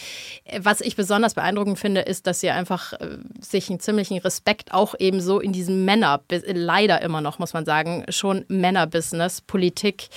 [0.45, 4.73] äh, was ich besonders beeindruckend finde, ist, dass sie einfach äh, sich einen ziemlichen Respekt
[4.73, 10.09] auch eben so in diesem Männer, leider immer noch, muss man sagen, schon Männerbusiness, Politik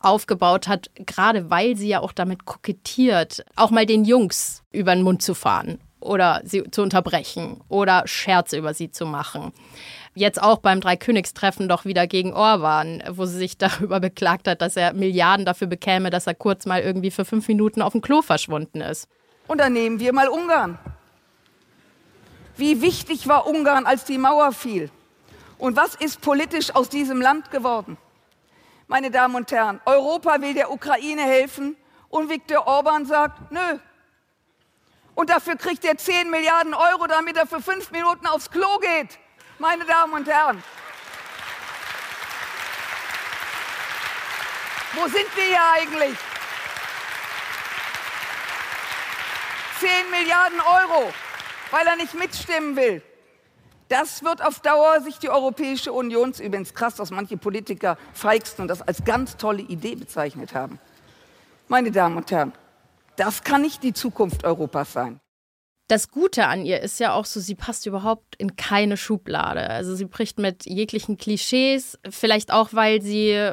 [0.00, 5.02] aufgebaut hat, gerade weil sie ja auch damit kokettiert, auch mal den Jungs über den
[5.02, 9.52] Mund zu fahren oder sie zu unterbrechen oder Scherze über sie zu machen
[10.14, 14.76] jetzt auch beim Dreikönigstreffen doch wieder gegen Orban, wo sie sich darüber beklagt hat, dass
[14.76, 18.22] er Milliarden dafür bekäme, dass er kurz mal irgendwie für fünf Minuten auf dem Klo
[18.22, 19.08] verschwunden ist.
[19.46, 20.78] Und dann nehmen wir mal Ungarn.
[22.56, 24.90] Wie wichtig war Ungarn, als die Mauer fiel?
[25.58, 27.96] Und was ist politisch aus diesem Land geworden?
[28.86, 31.76] Meine Damen und Herren, Europa will der Ukraine helfen
[32.10, 33.78] und Viktor Orban sagt, nö.
[35.14, 39.18] Und dafür kriegt er 10 Milliarden Euro, damit er für fünf Minuten aufs Klo geht
[39.64, 40.62] meine Damen und Herren.
[44.92, 46.18] Wo sind wir hier eigentlich?
[49.80, 51.10] 10 Milliarden Euro,
[51.70, 53.02] weil er nicht mitstimmen will.
[53.88, 58.68] Das wird auf Dauer sich die Europäische Union, übrigens krass, dass manche Politiker feigsten und
[58.68, 60.78] das als ganz tolle Idee bezeichnet haben.
[61.68, 62.52] Meine Damen und Herren,
[63.16, 65.20] das kann nicht die Zukunft Europas sein
[65.88, 69.68] das Gute an ihr ist ja auch so, sie passt überhaupt in keine Schublade.
[69.68, 73.52] Also sie bricht mit jeglichen Klischees, vielleicht auch, weil sie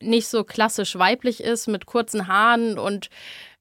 [0.00, 3.08] nicht so klassisch weiblich ist, mit kurzen Haaren und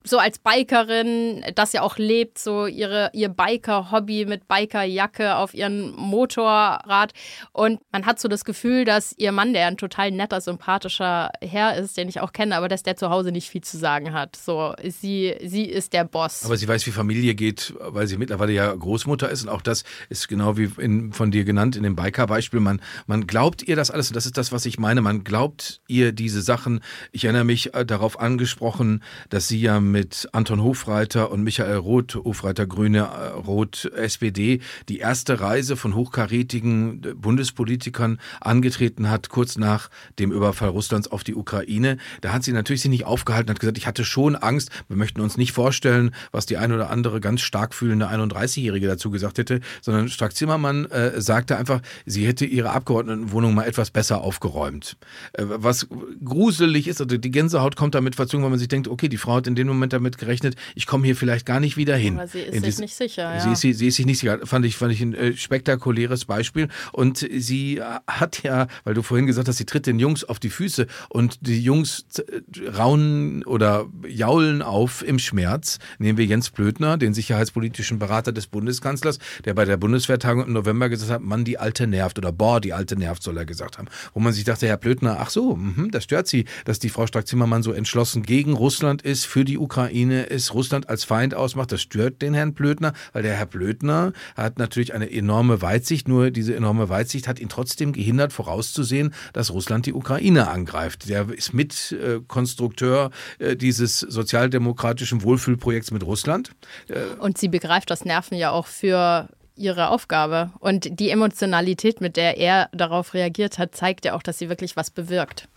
[0.03, 5.91] so als Bikerin, das ja auch lebt, so ihre, ihr Biker-Hobby mit Bikerjacke auf ihrem
[5.95, 7.13] Motorrad.
[7.51, 11.75] Und man hat so das Gefühl, dass ihr Mann, der ein total netter, sympathischer Herr
[11.77, 14.35] ist, den ich auch kenne, aber dass der zu Hause nicht viel zu sagen hat.
[14.35, 16.45] So, sie, sie ist der Boss.
[16.45, 19.43] Aber sie weiß, wie Familie geht, weil sie mittlerweile ja Großmutter ist.
[19.43, 22.59] Und auch das ist genau wie in, von dir genannt in dem Biker-Beispiel.
[22.59, 24.09] Man, man glaubt ihr das alles.
[24.09, 25.01] Und das ist das, was ich meine.
[25.01, 26.81] Man glaubt ihr diese Sachen.
[27.11, 32.15] Ich erinnere mich äh, darauf angesprochen, dass sie ja mit Anton Hofreiter und Michael Roth,
[32.15, 39.89] Hofreiter Grüne, äh, Roth SPD, die erste Reise von hochkarätigen Bundespolitikern angetreten hat, kurz nach
[40.19, 41.97] dem Überfall Russlands auf die Ukraine.
[42.21, 44.69] Da hat sie natürlich sich nicht aufgehalten, hat gesagt, ich hatte schon Angst.
[44.87, 49.11] Wir möchten uns nicht vorstellen, was die ein oder andere ganz stark fühlende 31-Jährige dazu
[49.11, 54.97] gesagt hätte, sondern Strack-Zimmermann äh, sagte einfach, sie hätte ihre Abgeordnetenwohnung mal etwas besser aufgeräumt.
[55.33, 55.87] Äh, was
[56.23, 59.35] gruselig ist, also die Gänsehaut kommt damit verzogen, weil man sich denkt, okay, die Frau
[59.35, 62.15] hat in dem Moment Moment damit gerechnet, ich komme hier vielleicht gar nicht wieder hin.
[62.15, 63.35] Aber sie ist sich nicht sicher.
[63.35, 63.55] Ja.
[63.55, 64.39] Sie, ist, sie ist sich nicht sicher.
[64.45, 66.67] Fand ich, fand ich ein äh, spektakuläres Beispiel.
[66.91, 70.39] Und sie äh, hat ja, weil du vorhin gesagt hast, sie tritt den Jungs auf
[70.39, 75.79] die Füße und die Jungs äh, raunen oder jaulen auf im Schmerz.
[75.97, 80.89] Nehmen wir Jens Blödner, den sicherheitspolitischen Berater des Bundeskanzlers, der bei der Bundeswehrtagung im November
[80.89, 83.87] gesagt hat, Mann, die Alte nervt oder boah, die Alte nervt, soll er gesagt haben.
[84.13, 87.07] Wo man sich dachte, Herr Blödner, ach so, mh, das stört Sie, dass die Frau
[87.07, 91.71] Strack-Zimmermann so entschlossen gegen Russland ist, für die Ukraine Ukraine es Russland als Feind ausmacht.
[91.71, 96.29] Das stört den Herrn Blödner, weil der Herr Blödner hat natürlich eine enorme Weitsicht, nur
[96.29, 101.07] diese enorme Weitsicht hat ihn trotzdem gehindert, vorauszusehen, dass Russland die Ukraine angreift.
[101.07, 106.51] Der ist Mitkonstrukteur äh, dieses sozialdemokratischen Wohlfühlprojekts mit Russland.
[106.89, 110.51] Äh, Und sie begreift das Nerven ja auch für ihre Aufgabe.
[110.59, 114.75] Und die Emotionalität, mit der er darauf reagiert hat, zeigt ja auch, dass sie wirklich
[114.75, 115.47] was bewirkt.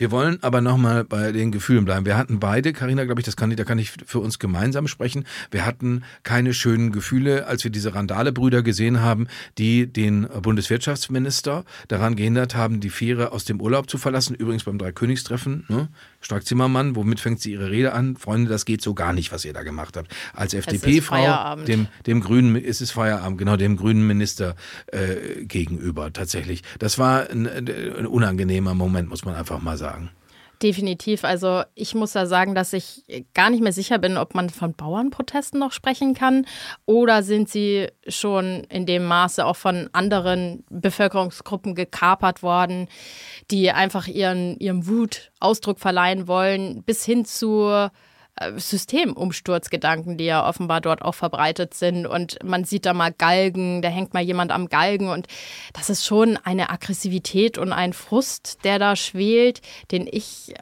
[0.00, 2.06] Wir wollen aber nochmal bei den Gefühlen bleiben.
[2.06, 5.26] Wir hatten beide, Karina, glaube ich, das kann, da kann ich für uns gemeinsam sprechen.
[5.50, 12.16] Wir hatten keine schönen Gefühle, als wir diese Randale-Brüder gesehen haben, die den Bundeswirtschaftsminister daran
[12.16, 14.34] gehindert haben, die Fähre aus dem Urlaub zu verlassen.
[14.34, 15.66] Übrigens beim Dreikönigstreffen.
[15.68, 15.88] Ne?
[16.20, 18.16] Stark-Zimmermann, womit fängt sie ihre Rede an?
[18.16, 20.14] Freunde, das geht so gar nicht, was ihr da gemacht habt.
[20.34, 24.54] Als FDP-Frau, dem, dem grünen, ist es Feierabend, genau, dem grünen Minister
[24.88, 26.62] äh, gegenüber tatsächlich.
[26.78, 30.10] Das war ein, ein unangenehmer Moment, muss man einfach mal sagen.
[30.62, 31.24] Definitiv.
[31.24, 34.74] Also ich muss da sagen, dass ich gar nicht mehr sicher bin, ob man von
[34.74, 36.46] Bauernprotesten noch sprechen kann
[36.84, 42.88] oder sind sie schon in dem Maße auch von anderen Bevölkerungsgruppen gekapert worden,
[43.50, 47.88] die einfach ihren, ihrem Wut Ausdruck verleihen wollen, bis hin zu
[48.56, 52.06] Systemumsturzgedanken, die ja offenbar dort auch verbreitet sind.
[52.06, 55.08] Und man sieht da mal Galgen, da hängt mal jemand am Galgen.
[55.08, 55.26] Und
[55.72, 60.54] das ist schon eine Aggressivität und ein Frust, der da schwelt, den ich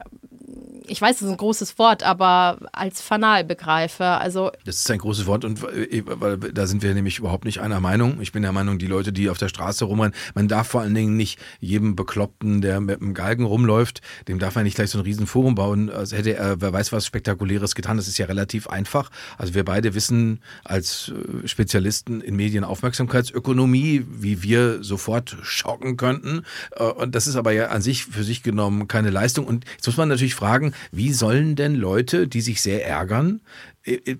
[0.89, 4.05] ich weiß, das ist ein großes Wort, aber als fanal begreife.
[4.05, 7.61] Also das ist ein großes Wort und äh, weil da sind wir nämlich überhaupt nicht
[7.61, 8.19] einer Meinung.
[8.21, 10.95] Ich bin der Meinung, die Leute, die auf der Straße rumrennen, man darf vor allen
[10.95, 14.97] Dingen nicht jedem Bekloppten, der mit einem Galgen rumläuft, dem darf man nicht gleich so
[14.97, 17.97] ein Riesenforum bauen, als hätte er, wer weiß was Spektakuläres getan.
[17.97, 19.09] Das ist ja relativ einfach.
[19.37, 21.11] Also wir beide wissen als
[21.43, 26.43] äh, Spezialisten in Medienaufmerksamkeitsökonomie, wie wir sofort schocken könnten.
[26.75, 29.45] Äh, und das ist aber ja an sich für sich genommen keine Leistung.
[29.45, 33.41] Und jetzt muss man natürlich fragen, wie sollen denn Leute, die sich sehr ärgern,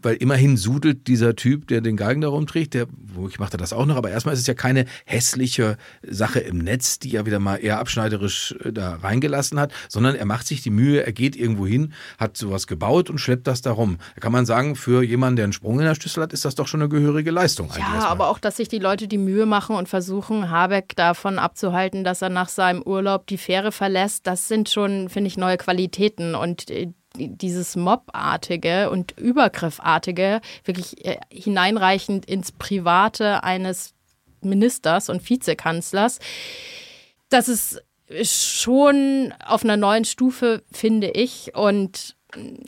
[0.01, 3.73] weil immerhin sudelt dieser Typ, der den Galgen da rumträgt, der, womöglich macht er das
[3.73, 7.39] auch noch, aber erstmal ist es ja keine hässliche Sache im Netz, die er wieder
[7.39, 11.35] mal eher abschneiderisch äh, da reingelassen hat, sondern er macht sich die Mühe, er geht
[11.35, 13.97] irgendwo hin, hat sowas gebaut und schleppt das da rum.
[14.15, 16.55] Da kann man sagen, für jemanden, der einen Sprung in der Schlüssel hat, ist das
[16.55, 17.69] doch schon eine gehörige Leistung.
[17.77, 22.03] Ja, aber auch, dass sich die Leute die Mühe machen und versuchen, Habeck davon abzuhalten,
[22.03, 26.35] dass er nach seinem Urlaub die Fähre verlässt, das sind schon, finde ich, neue Qualitäten
[26.35, 26.69] und
[27.19, 33.93] dieses Mobartige und Übergriffartige wirklich äh, hineinreichend ins Private eines
[34.41, 36.19] Ministers und Vizekanzlers,
[37.29, 37.83] das ist
[38.61, 42.15] schon auf einer neuen Stufe, finde ich, und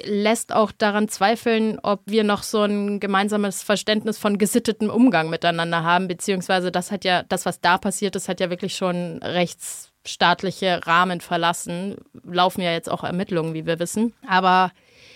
[0.04, 5.84] lässt auch daran zweifeln, ob wir noch so ein gemeinsames Verständnis von gesittetem Umgang miteinander
[5.84, 9.91] haben, beziehungsweise das hat ja, das, was da passiert ist, hat ja wirklich schon rechts
[10.06, 11.98] staatliche Rahmen verlassen.
[12.24, 14.14] Laufen ja jetzt auch Ermittlungen, wie wir wissen.
[14.28, 14.72] Aber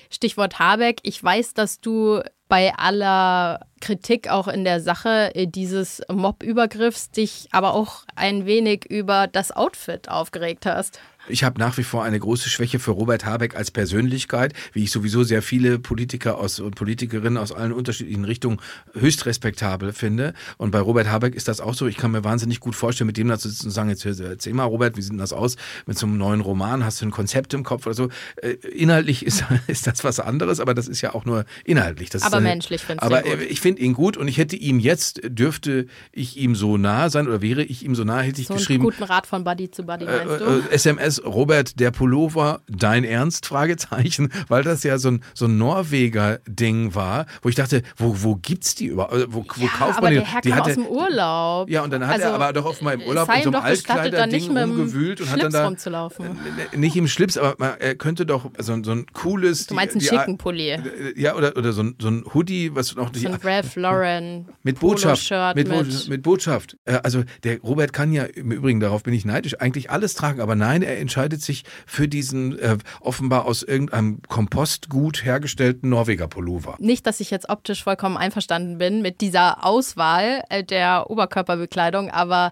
[0.09, 6.01] Stichwort Habeck, ich weiß, dass du bei aller Kritik auch in der Sache äh, dieses
[6.11, 10.99] Mob-Übergriffs dich aber auch ein wenig über das Outfit aufgeregt hast.
[11.27, 14.91] Ich habe nach wie vor eine große Schwäche für Robert Habeck als Persönlichkeit, wie ich
[14.91, 18.59] sowieso sehr viele Politiker aus und Politikerinnen aus allen unterschiedlichen Richtungen
[18.93, 20.33] höchst respektabel finde.
[20.57, 21.87] Und bei Robert Habeck ist das auch so.
[21.87, 24.53] Ich kann mir wahnsinnig gut vorstellen, mit dem da zu sitzen und sagen, jetzt erzähl
[24.53, 26.85] mal, Robert, wie sieht denn das aus mit so einem neuen Roman?
[26.85, 28.09] Hast du ein Konzept im Kopf oder so?
[28.37, 32.09] Äh, inhaltlich ist, ist das was anderes, aber das ist ja auch nur inhaltlich.
[32.09, 34.79] Das aber ist, menschlich findest du Aber ich finde ihn gut und ich hätte ihm
[34.79, 38.47] jetzt, dürfte ich ihm so nah sein oder wäre ich ihm so nah, hätte ich
[38.47, 38.83] so geschrieben.
[38.83, 40.45] Einen guten Rat von Buddy zu Buddy, meinst äh, du?
[40.45, 43.45] Äh, SMS Robert, der Pullover, dein Ernst?
[43.45, 48.35] Fragezeichen, weil das ja so ein, so ein Norweger-Ding war, wo ich dachte, wo, wo
[48.35, 49.13] gibt's die überhaupt?
[49.13, 50.19] Äh, wo, wo ja, kauft man die?
[50.19, 51.69] Der Herr die hatte, aus dem Urlaub.
[51.69, 53.61] Ja, und dann hat also, er aber doch oft mal im Urlaub in so einem
[53.61, 55.65] Altkleider-Ding rumgewühlt und hat dann da.
[55.65, 56.37] Rumzulaufen.
[56.75, 59.67] Nicht im Schlips, aber man, er könnte doch so, so ein cooles.
[59.67, 60.77] Du meinst einen schicken Pulli.
[61.15, 63.11] Ja, oder, oder so, ein, so ein Hoodie, was noch.
[63.13, 64.47] So ein Ralph Lauren.
[64.63, 65.31] Mit Botschaft.
[65.55, 66.77] Mit, mit, mit Botschaft.
[67.03, 70.55] Also der Robert kann ja, im Übrigen, darauf bin ich neidisch, eigentlich alles tragen, aber
[70.55, 76.75] nein, er entscheidet sich für diesen äh, offenbar aus irgendeinem Kompostgut hergestellten Norweger Pullover.
[76.79, 82.51] Nicht, dass ich jetzt optisch vollkommen einverstanden bin mit dieser Auswahl äh, der Oberkörperbekleidung, aber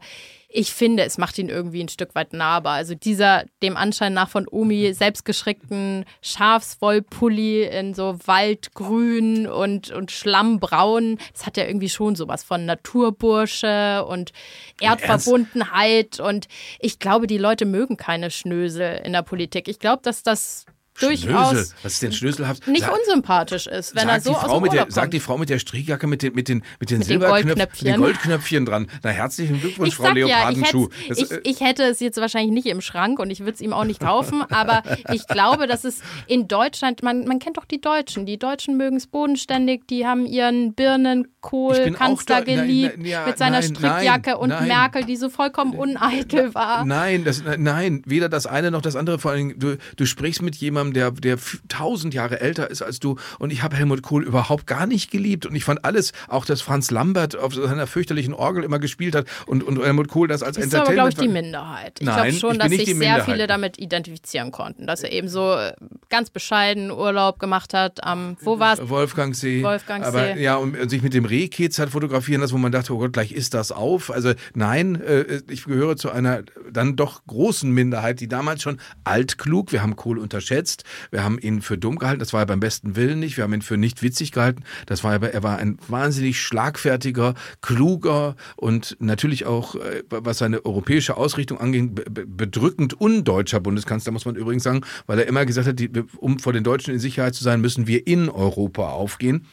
[0.55, 2.75] ich finde, es macht ihn irgendwie ein Stück weit nahbar.
[2.75, 11.17] Also dieser dem Anschein nach von Omi selbstgeschreckten Schafswollpulli in so Waldgrün und, und Schlammbraun,
[11.33, 14.31] das hat ja irgendwie schon sowas von Naturbursche und
[14.79, 16.19] Erdverbundenheit.
[16.19, 16.47] Und
[16.79, 19.67] ich glaube, die Leute mögen keine Schnösel in der Politik.
[19.67, 20.67] Ich glaube, dass das
[20.99, 21.75] durchaus Schnösel.
[21.84, 22.67] Was ist denn schnöselhaft?
[22.67, 25.60] Nicht Sag, unsympathisch ist, wenn er so aus dem der, Sagt die Frau mit der
[25.60, 28.88] Strickjacke mit den, mit den, mit den, mit Silberknöpfchen, den Goldknöpfchen dran.
[29.01, 30.89] Na, herzlichen Glückwunsch, ich Frau Leopardenschuh.
[31.08, 33.62] Ja, ich, ich, ich, hätte es jetzt wahrscheinlich nicht im Schrank und ich würde es
[33.62, 37.65] ihm auch nicht kaufen, aber ich glaube, dass es in Deutschland, man, man kennt doch
[37.65, 43.38] die Deutschen, die Deutschen mögen es bodenständig, die haben ihren Birnenkohl-Kanzler geliebt nein, ja, mit
[43.38, 46.86] seiner nein, Strickjacke nein, und Merkel, die so vollkommen uneitel war.
[46.86, 49.19] Nein, das, nein, weder das eine noch das andere.
[49.19, 51.38] Vor allem, du, du sprichst mit jemandem, der, der
[51.69, 53.17] tausend Jahre älter ist als du.
[53.39, 55.46] Und ich habe Helmut Kohl überhaupt gar nicht geliebt.
[55.46, 59.28] Und ich fand alles, auch dass Franz Lambert auf seiner fürchterlichen Orgel immer gespielt hat
[59.46, 60.98] und, und Helmut Kohl das als das Entertainment.
[60.98, 62.00] Das ist aber, glaube ich, die Minderheit.
[62.00, 64.88] Ich glaube schon, dass sich sehr viele damit identifizieren konnten.
[64.88, 65.74] Dass er eben so äh,
[66.10, 68.89] ganz bescheiden Urlaub gemacht hat am, wo war es?
[68.89, 69.63] Wolfgangsee.
[69.63, 70.08] Wolfgangsee.
[70.08, 73.13] Aber ja, und sich mit dem Rehkitz hat fotografieren lassen, wo man dachte, oh Gott,
[73.13, 74.12] gleich ist das auf.
[74.12, 79.72] Also nein, äh, ich gehöre zu einer dann doch großen Minderheit, die damals schon altklug,
[79.72, 80.72] wir haben Kohl unterschätzt,
[81.12, 83.38] wir haben ihn für dumm gehalten, das war er beim besten Willen nicht.
[83.38, 84.63] Wir haben ihn für nicht witzig gehalten.
[84.86, 90.65] Das war aber, er war ein wahnsinnig schlagfertiger, kluger und natürlich auch, äh, was seine
[90.65, 95.81] europäische Ausrichtung anging, bedrückend undeutscher Bundeskanzler, muss man übrigens sagen, weil er immer gesagt hat,
[96.17, 99.45] um vor den Deutschen in Sicherheit zu sein, müssen wir in Europa aufgehen.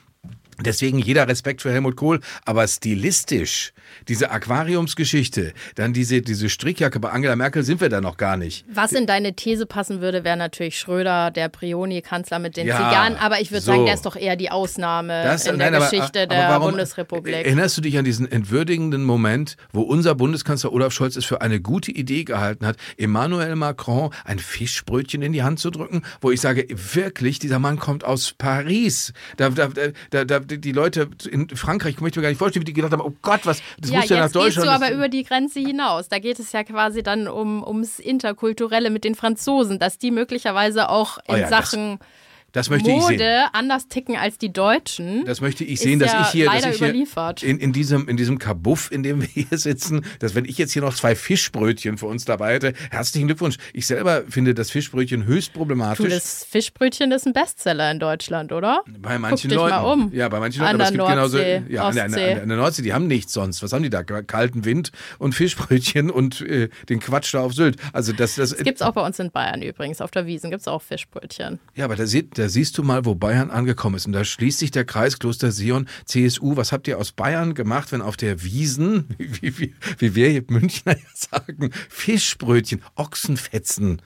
[0.64, 3.72] Deswegen jeder Respekt für Helmut Kohl, aber stilistisch,
[4.08, 8.64] diese Aquariumsgeschichte, dann diese, diese Strickjacke bei Angela Merkel sind wir da noch gar nicht.
[8.72, 13.16] Was in deine These passen würde, wäre natürlich Schröder, der Prioni-Kanzler mit den ja, Zigarren,
[13.16, 13.72] aber ich würde so.
[13.72, 16.48] sagen, der ist doch eher die Ausnahme das, in der nein, Geschichte aber, aber der
[16.48, 17.34] warum, Bundesrepublik.
[17.34, 21.60] Erinnerst du dich an diesen entwürdigenden Moment, wo unser Bundeskanzler Olaf Scholz es für eine
[21.60, 26.40] gute Idee gehalten hat, Emmanuel Macron ein Fischbrötchen in die Hand zu drücken, wo ich
[26.40, 29.12] sage, wirklich, dieser Mann kommt aus Paris.
[29.36, 29.68] Da, da,
[30.10, 32.92] da, da die Leute in Frankreich, ich möchte mir gar nicht vorstellen, wie die gedacht
[32.92, 34.66] haben, oh Gott, was, das ja, muss ja nach Deutschland.
[34.66, 36.08] Du aber über die Grenze hinaus.
[36.08, 40.88] Da geht es ja quasi dann um, ums Interkulturelle mit den Franzosen, dass die möglicherweise
[40.88, 41.98] auch in oh ja, Sachen...
[41.98, 42.08] Das
[42.52, 43.48] das möchte Mode ich sehen.
[43.52, 45.24] anders ticken als die Deutschen.
[45.24, 48.16] Das möchte ich sehen, dass ja ich hier, dass ich hier in, in, diesem, in
[48.16, 51.98] diesem Kabuff, in dem wir hier sitzen, dass wenn ich jetzt hier noch zwei Fischbrötchen
[51.98, 53.56] für uns dabei hätte, herzlichen Glückwunsch.
[53.72, 56.04] Ich selber finde das Fischbrötchen höchst problematisch.
[56.04, 58.82] Du, das Fischbrötchen ist ein Bestseller in Deutschland, oder?
[58.98, 59.74] Bei manchen Guck Leuten.
[59.74, 60.12] Dich mal um.
[60.12, 60.70] Ja, bei manchen Leuten.
[60.70, 61.72] An aber es gibt Nordsee, genauso.
[61.72, 63.62] Ja, an der, an, der, an der Nordsee, die haben nichts sonst.
[63.62, 64.02] Was haben die da?
[64.02, 67.76] Kalten Wind und Fischbrötchen und äh, den Quatsch da auf Sylt.
[67.92, 70.00] Also das, das, das gibt es auch bei uns in Bayern übrigens.
[70.00, 71.60] Auf der Wiesen gibt es auch Fischbrötchen.
[71.74, 72.04] Ja, aber da,
[72.40, 74.06] da siehst du mal, wo Bayern angekommen ist.
[74.06, 76.56] Und da schließt sich der Kreis Kloster Sion, CSU.
[76.56, 80.44] Was habt ihr aus Bayern gemacht, wenn auf der Wiesen, wie, wie, wie wir hier
[80.48, 84.00] Münchner ja sagen, Fischbrötchen, Ochsenfetzen,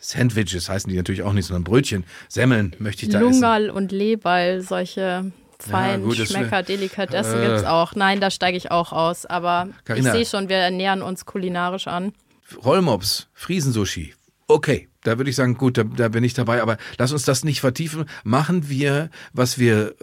[0.00, 3.76] Sandwiches heißen die natürlich auch nicht, sondern Brötchen, Semmeln möchte ich da Lungal essen.
[3.76, 7.94] und Leberl, solche feinen ja, Schmecker, Delikatessen äh, gibt es auch.
[7.94, 9.26] Nein, da steige ich auch aus.
[9.26, 12.12] Aber Carina, ich sehe schon, wir nähern uns kulinarisch an.
[12.64, 14.14] Rollmops, Friesensushi.
[14.50, 17.44] Okay, da würde ich sagen, gut, da, da, bin ich dabei, aber lass uns das
[17.44, 18.06] nicht vertiefen.
[18.24, 19.94] Machen wir, was wir äh,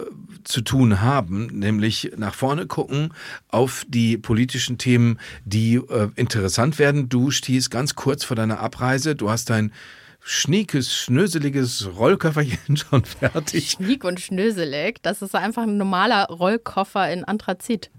[0.44, 3.12] zu tun haben, nämlich nach vorne gucken
[3.48, 7.10] auf die politischen Themen, die äh, interessant werden.
[7.10, 9.74] Du stehst ganz kurz vor deiner Abreise, du hast dein
[10.20, 13.72] schniekes, schnöseliges Rollköfferchen schon fertig.
[13.72, 17.90] Schniek und schnöselig, das ist einfach ein normaler Rollkoffer in Anthrazit.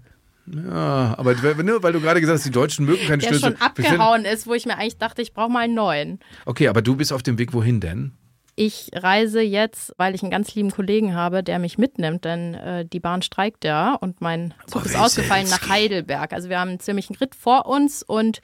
[0.53, 3.51] Ja, aber nur weil du gerade gesagt hast, die Deutschen mögen keine Der Schnitzel.
[3.51, 6.19] schon abgehauen ist, wo ich mir eigentlich dachte, ich brauche mal einen neuen.
[6.45, 8.13] Okay, aber du bist auf dem Weg wohin denn?
[8.59, 12.85] Ich reise jetzt, weil ich einen ganz lieben Kollegen habe, der mich mitnimmt, denn äh,
[12.85, 16.33] die Bahn streikt ja und mein Zug ist ausgefallen nach Heidelberg.
[16.33, 18.39] Also wir haben einen ziemlichen Ritt vor uns und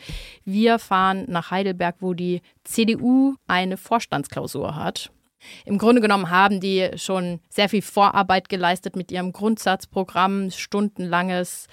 [0.45, 5.09] wir fahren nach Heidelberg, wo die CDU eine Vorstandsklausur hat.
[5.65, 11.67] Im Grunde genommen haben die schon sehr viel Vorarbeit geleistet mit ihrem Grundsatzprogramm, stundenlanges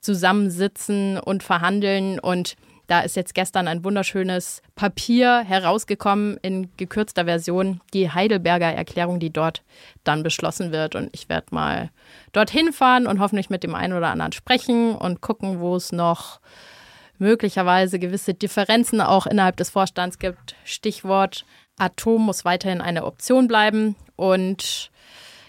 [0.00, 2.56] Zusammensitzen und Verhandeln und
[2.92, 9.30] da ist jetzt gestern ein wunderschönes Papier herausgekommen in gekürzter Version, die Heidelberger Erklärung, die
[9.30, 9.62] dort
[10.04, 10.94] dann beschlossen wird.
[10.94, 11.90] Und ich werde mal
[12.32, 16.40] dorthin fahren und hoffentlich mit dem einen oder anderen sprechen und gucken, wo es noch
[17.16, 20.56] möglicherweise gewisse Differenzen auch innerhalb des Vorstands gibt.
[20.64, 21.46] Stichwort
[21.78, 23.96] Atom muss weiterhin eine Option bleiben.
[24.16, 24.90] Und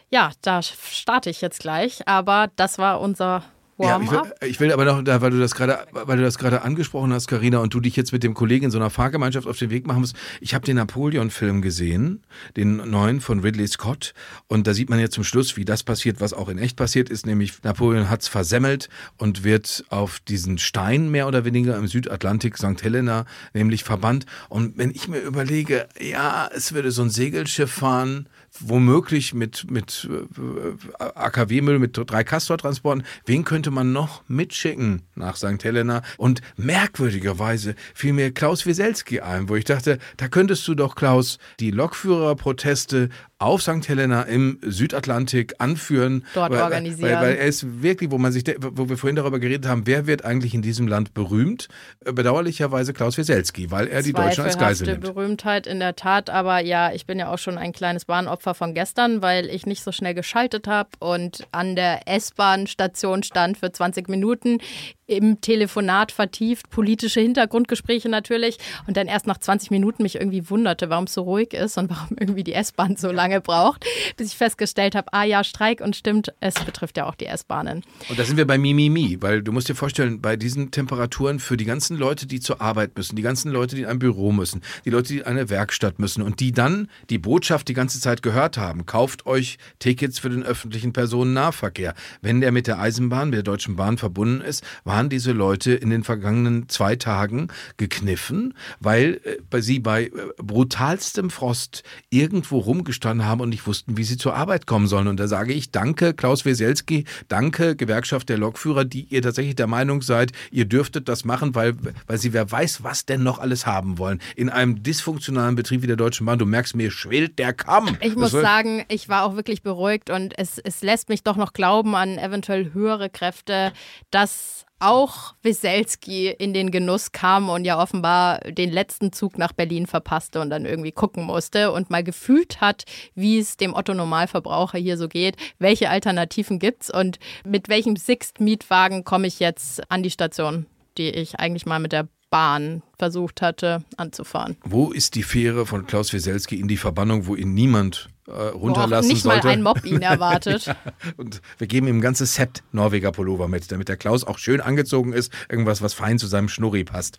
[0.09, 2.07] ja, da starte ich jetzt gleich.
[2.07, 3.43] Aber das war unser
[3.83, 6.61] ja, ich, will, ich will aber noch, weil du das gerade, weil du das gerade
[6.61, 9.57] angesprochen hast, Karina, und du dich jetzt mit dem Kollegen in so einer Fahrgemeinschaft auf
[9.57, 10.15] den Weg machen musst.
[10.41, 12.23] Ich habe den Napoleon-Film gesehen,
[12.55, 14.13] den neuen von Ridley Scott,
[14.47, 17.09] und da sieht man ja zum Schluss, wie das passiert, was auch in echt passiert
[17.09, 22.57] ist, nämlich Napoleon hat's versemmelt und wird auf diesen Stein mehr oder weniger im Südatlantik,
[22.57, 22.81] St.
[22.83, 24.25] Helena, nämlich verbannt.
[24.49, 28.27] Und wenn ich mir überlege, ja, es würde so ein Segelschiff fahren,
[28.59, 33.03] womöglich mit, mit äh, AKW-Müll, mit drei Castor-Transporten.
[33.25, 35.63] Wen könnte man noch mitschicken nach St.
[35.63, 36.01] Helena?
[36.17, 41.39] Und merkwürdigerweise fiel mir Klaus Wieselski ein, wo ich dachte, da könntest du doch, Klaus,
[41.59, 43.09] die Lokführerproteste
[43.43, 43.87] auf St.
[43.87, 46.25] Helena im Südatlantik anführen.
[46.33, 47.11] Dort weil, organisieren.
[47.11, 50.07] Weil, weil er ist wirklich, wo man sich, wo wir vorhin darüber geredet haben, wer
[50.07, 51.67] wird eigentlich in diesem Land berühmt?
[52.05, 55.01] Äh, bedauerlicherweise Klaus Wieselski, weil er die Deutschen als Geisel nimmt.
[55.01, 58.73] Berühmtheit in der Tat, aber ja, ich bin ja auch schon ein kleines Bahnopfer von
[58.73, 64.07] gestern, weil ich nicht so schnell geschaltet habe und an der S-Bahn-Station stand für 20
[64.07, 64.59] Minuten
[65.05, 70.89] im Telefonat vertieft, politische Hintergrundgespräche natürlich und dann erst nach 20 Minuten mich irgendwie wunderte,
[70.89, 73.85] warum es so ruhig ist und warum irgendwie die S-Bahn so lange braucht,
[74.17, 77.83] bis ich festgestellt habe, ah ja, Streik und stimmt, es betrifft ja auch die S-Bahnen.
[78.09, 81.57] Und da sind wir bei Mimimi, weil du musst dir vorstellen, bei diesen Temperaturen für
[81.57, 84.61] die ganzen Leute, die zur Arbeit müssen, die ganzen Leute, die in ein Büro müssen,
[84.85, 88.21] die Leute, die in eine Werkstatt müssen und die dann die Botschaft die ganze Zeit
[88.21, 91.93] gehört haben, kauft euch Tickets für den öffentlichen Personennahverkehr.
[92.21, 95.89] Wenn der mit der Eisenbahn, mit der Deutschen Bahn verbunden ist, waren diese Leute in
[95.89, 103.41] den vergangenen zwei Tagen gekniffen, weil äh, sie bei äh, brutalstem Frost irgendwo rumgestanden haben
[103.41, 105.07] und nicht wussten, wie sie zur Arbeit kommen sollen.
[105.07, 109.67] Und da sage ich danke, Klaus Weselski, danke, Gewerkschaft der Lokführer, die ihr tatsächlich der
[109.67, 111.75] Meinung seid, ihr dürftet das machen, weil,
[112.07, 114.21] weil sie wer weiß, was denn noch alles haben wollen.
[114.35, 117.97] In einem dysfunktionalen Betrieb wie der Deutschen Bahn, du merkst, mir schwillt der Kamm.
[118.01, 121.53] Ich muss sagen, ich war auch wirklich beruhigt und es, es lässt mich doch noch
[121.53, 123.73] glauben an eventuell höhere Kräfte,
[124.11, 129.87] dass auch Wieselski in den Genuss kam und ja offenbar den letzten Zug nach Berlin
[129.87, 132.83] verpasste und dann irgendwie gucken musste und mal gefühlt hat,
[133.15, 139.27] wie es dem Otto-Normalverbraucher hier so geht, welche Alternativen gibt's und mit welchem Sixt-Mietwagen komme
[139.27, 140.65] ich jetzt an die Station,
[140.97, 144.57] die ich eigentlich mal mit der Bahn versucht hatte anzufahren.
[144.63, 149.09] Wo ist die Fähre von Klaus Wieselski in die Verbannung, wo ihn niemand äh, runterlassen
[149.09, 149.47] nicht sollte.
[149.47, 150.65] mal ein Mob ihn erwartet.
[150.65, 150.75] ja,
[151.17, 154.61] und wir geben ihm ein ganzes Set Norweger Pullover mit, damit der Klaus auch schön
[154.61, 155.31] angezogen ist.
[155.49, 157.17] Irgendwas, was fein zu seinem Schnurri passt.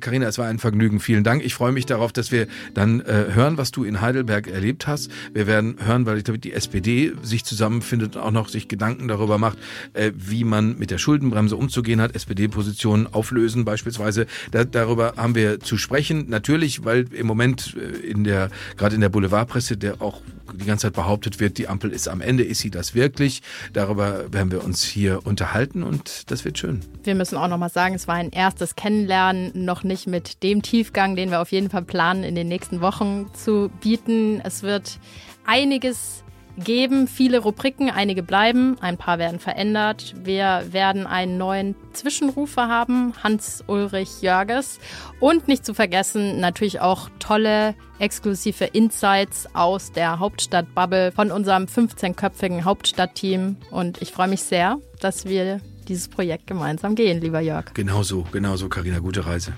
[0.00, 1.00] Karina, äh, es war ein Vergnügen.
[1.00, 1.44] Vielen Dank.
[1.44, 5.10] Ich freue mich darauf, dass wir dann äh, hören, was du in Heidelberg erlebt hast.
[5.32, 9.08] Wir werden hören, weil ich glaube, die SPD sich zusammenfindet und auch noch sich Gedanken
[9.08, 9.58] darüber macht,
[9.94, 12.14] äh, wie man mit der Schuldenbremse umzugehen hat.
[12.14, 14.26] SPD-Positionen auflösen beispielsweise.
[14.52, 16.26] Da, darüber haben wir zu sprechen.
[16.28, 20.19] Natürlich, weil im Moment äh, in der, gerade in der Boulevardpresse, der auch
[20.52, 22.42] die ganze Zeit behauptet wird, die Ampel ist am Ende.
[22.42, 23.42] Ist sie das wirklich?
[23.72, 26.80] Darüber werden wir uns hier unterhalten und das wird schön.
[27.04, 30.62] Wir müssen auch noch mal sagen, es war ein erstes Kennenlernen, noch nicht mit dem
[30.62, 34.40] Tiefgang, den wir auf jeden Fall planen, in den nächsten Wochen zu bieten.
[34.44, 34.98] Es wird
[35.46, 36.24] einiges
[36.58, 40.14] geben, viele Rubriken, einige bleiben, ein paar werden verändert.
[40.22, 44.78] Wir werden einen neuen Zwischenrufer haben, Hans-Ulrich Jörges.
[45.20, 52.64] Und nicht zu vergessen, natürlich auch tolle exklusive Insights aus der Hauptstadtbubble von unserem 15-köpfigen
[52.64, 53.56] Hauptstadtteam.
[53.70, 57.74] Und ich freue mich sehr, dass wir dieses Projekt gemeinsam gehen, lieber Jörg.
[57.74, 59.52] Genau so, genau so, Carina, gute Reise.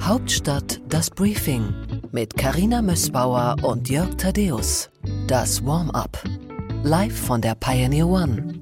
[0.00, 1.74] Hauptstadt das Briefing
[2.12, 4.90] mit Karina Mössbauer und Jörg Thaddeus.
[5.26, 6.22] Das Warm-up.
[6.82, 8.54] Live von der Pioneer One.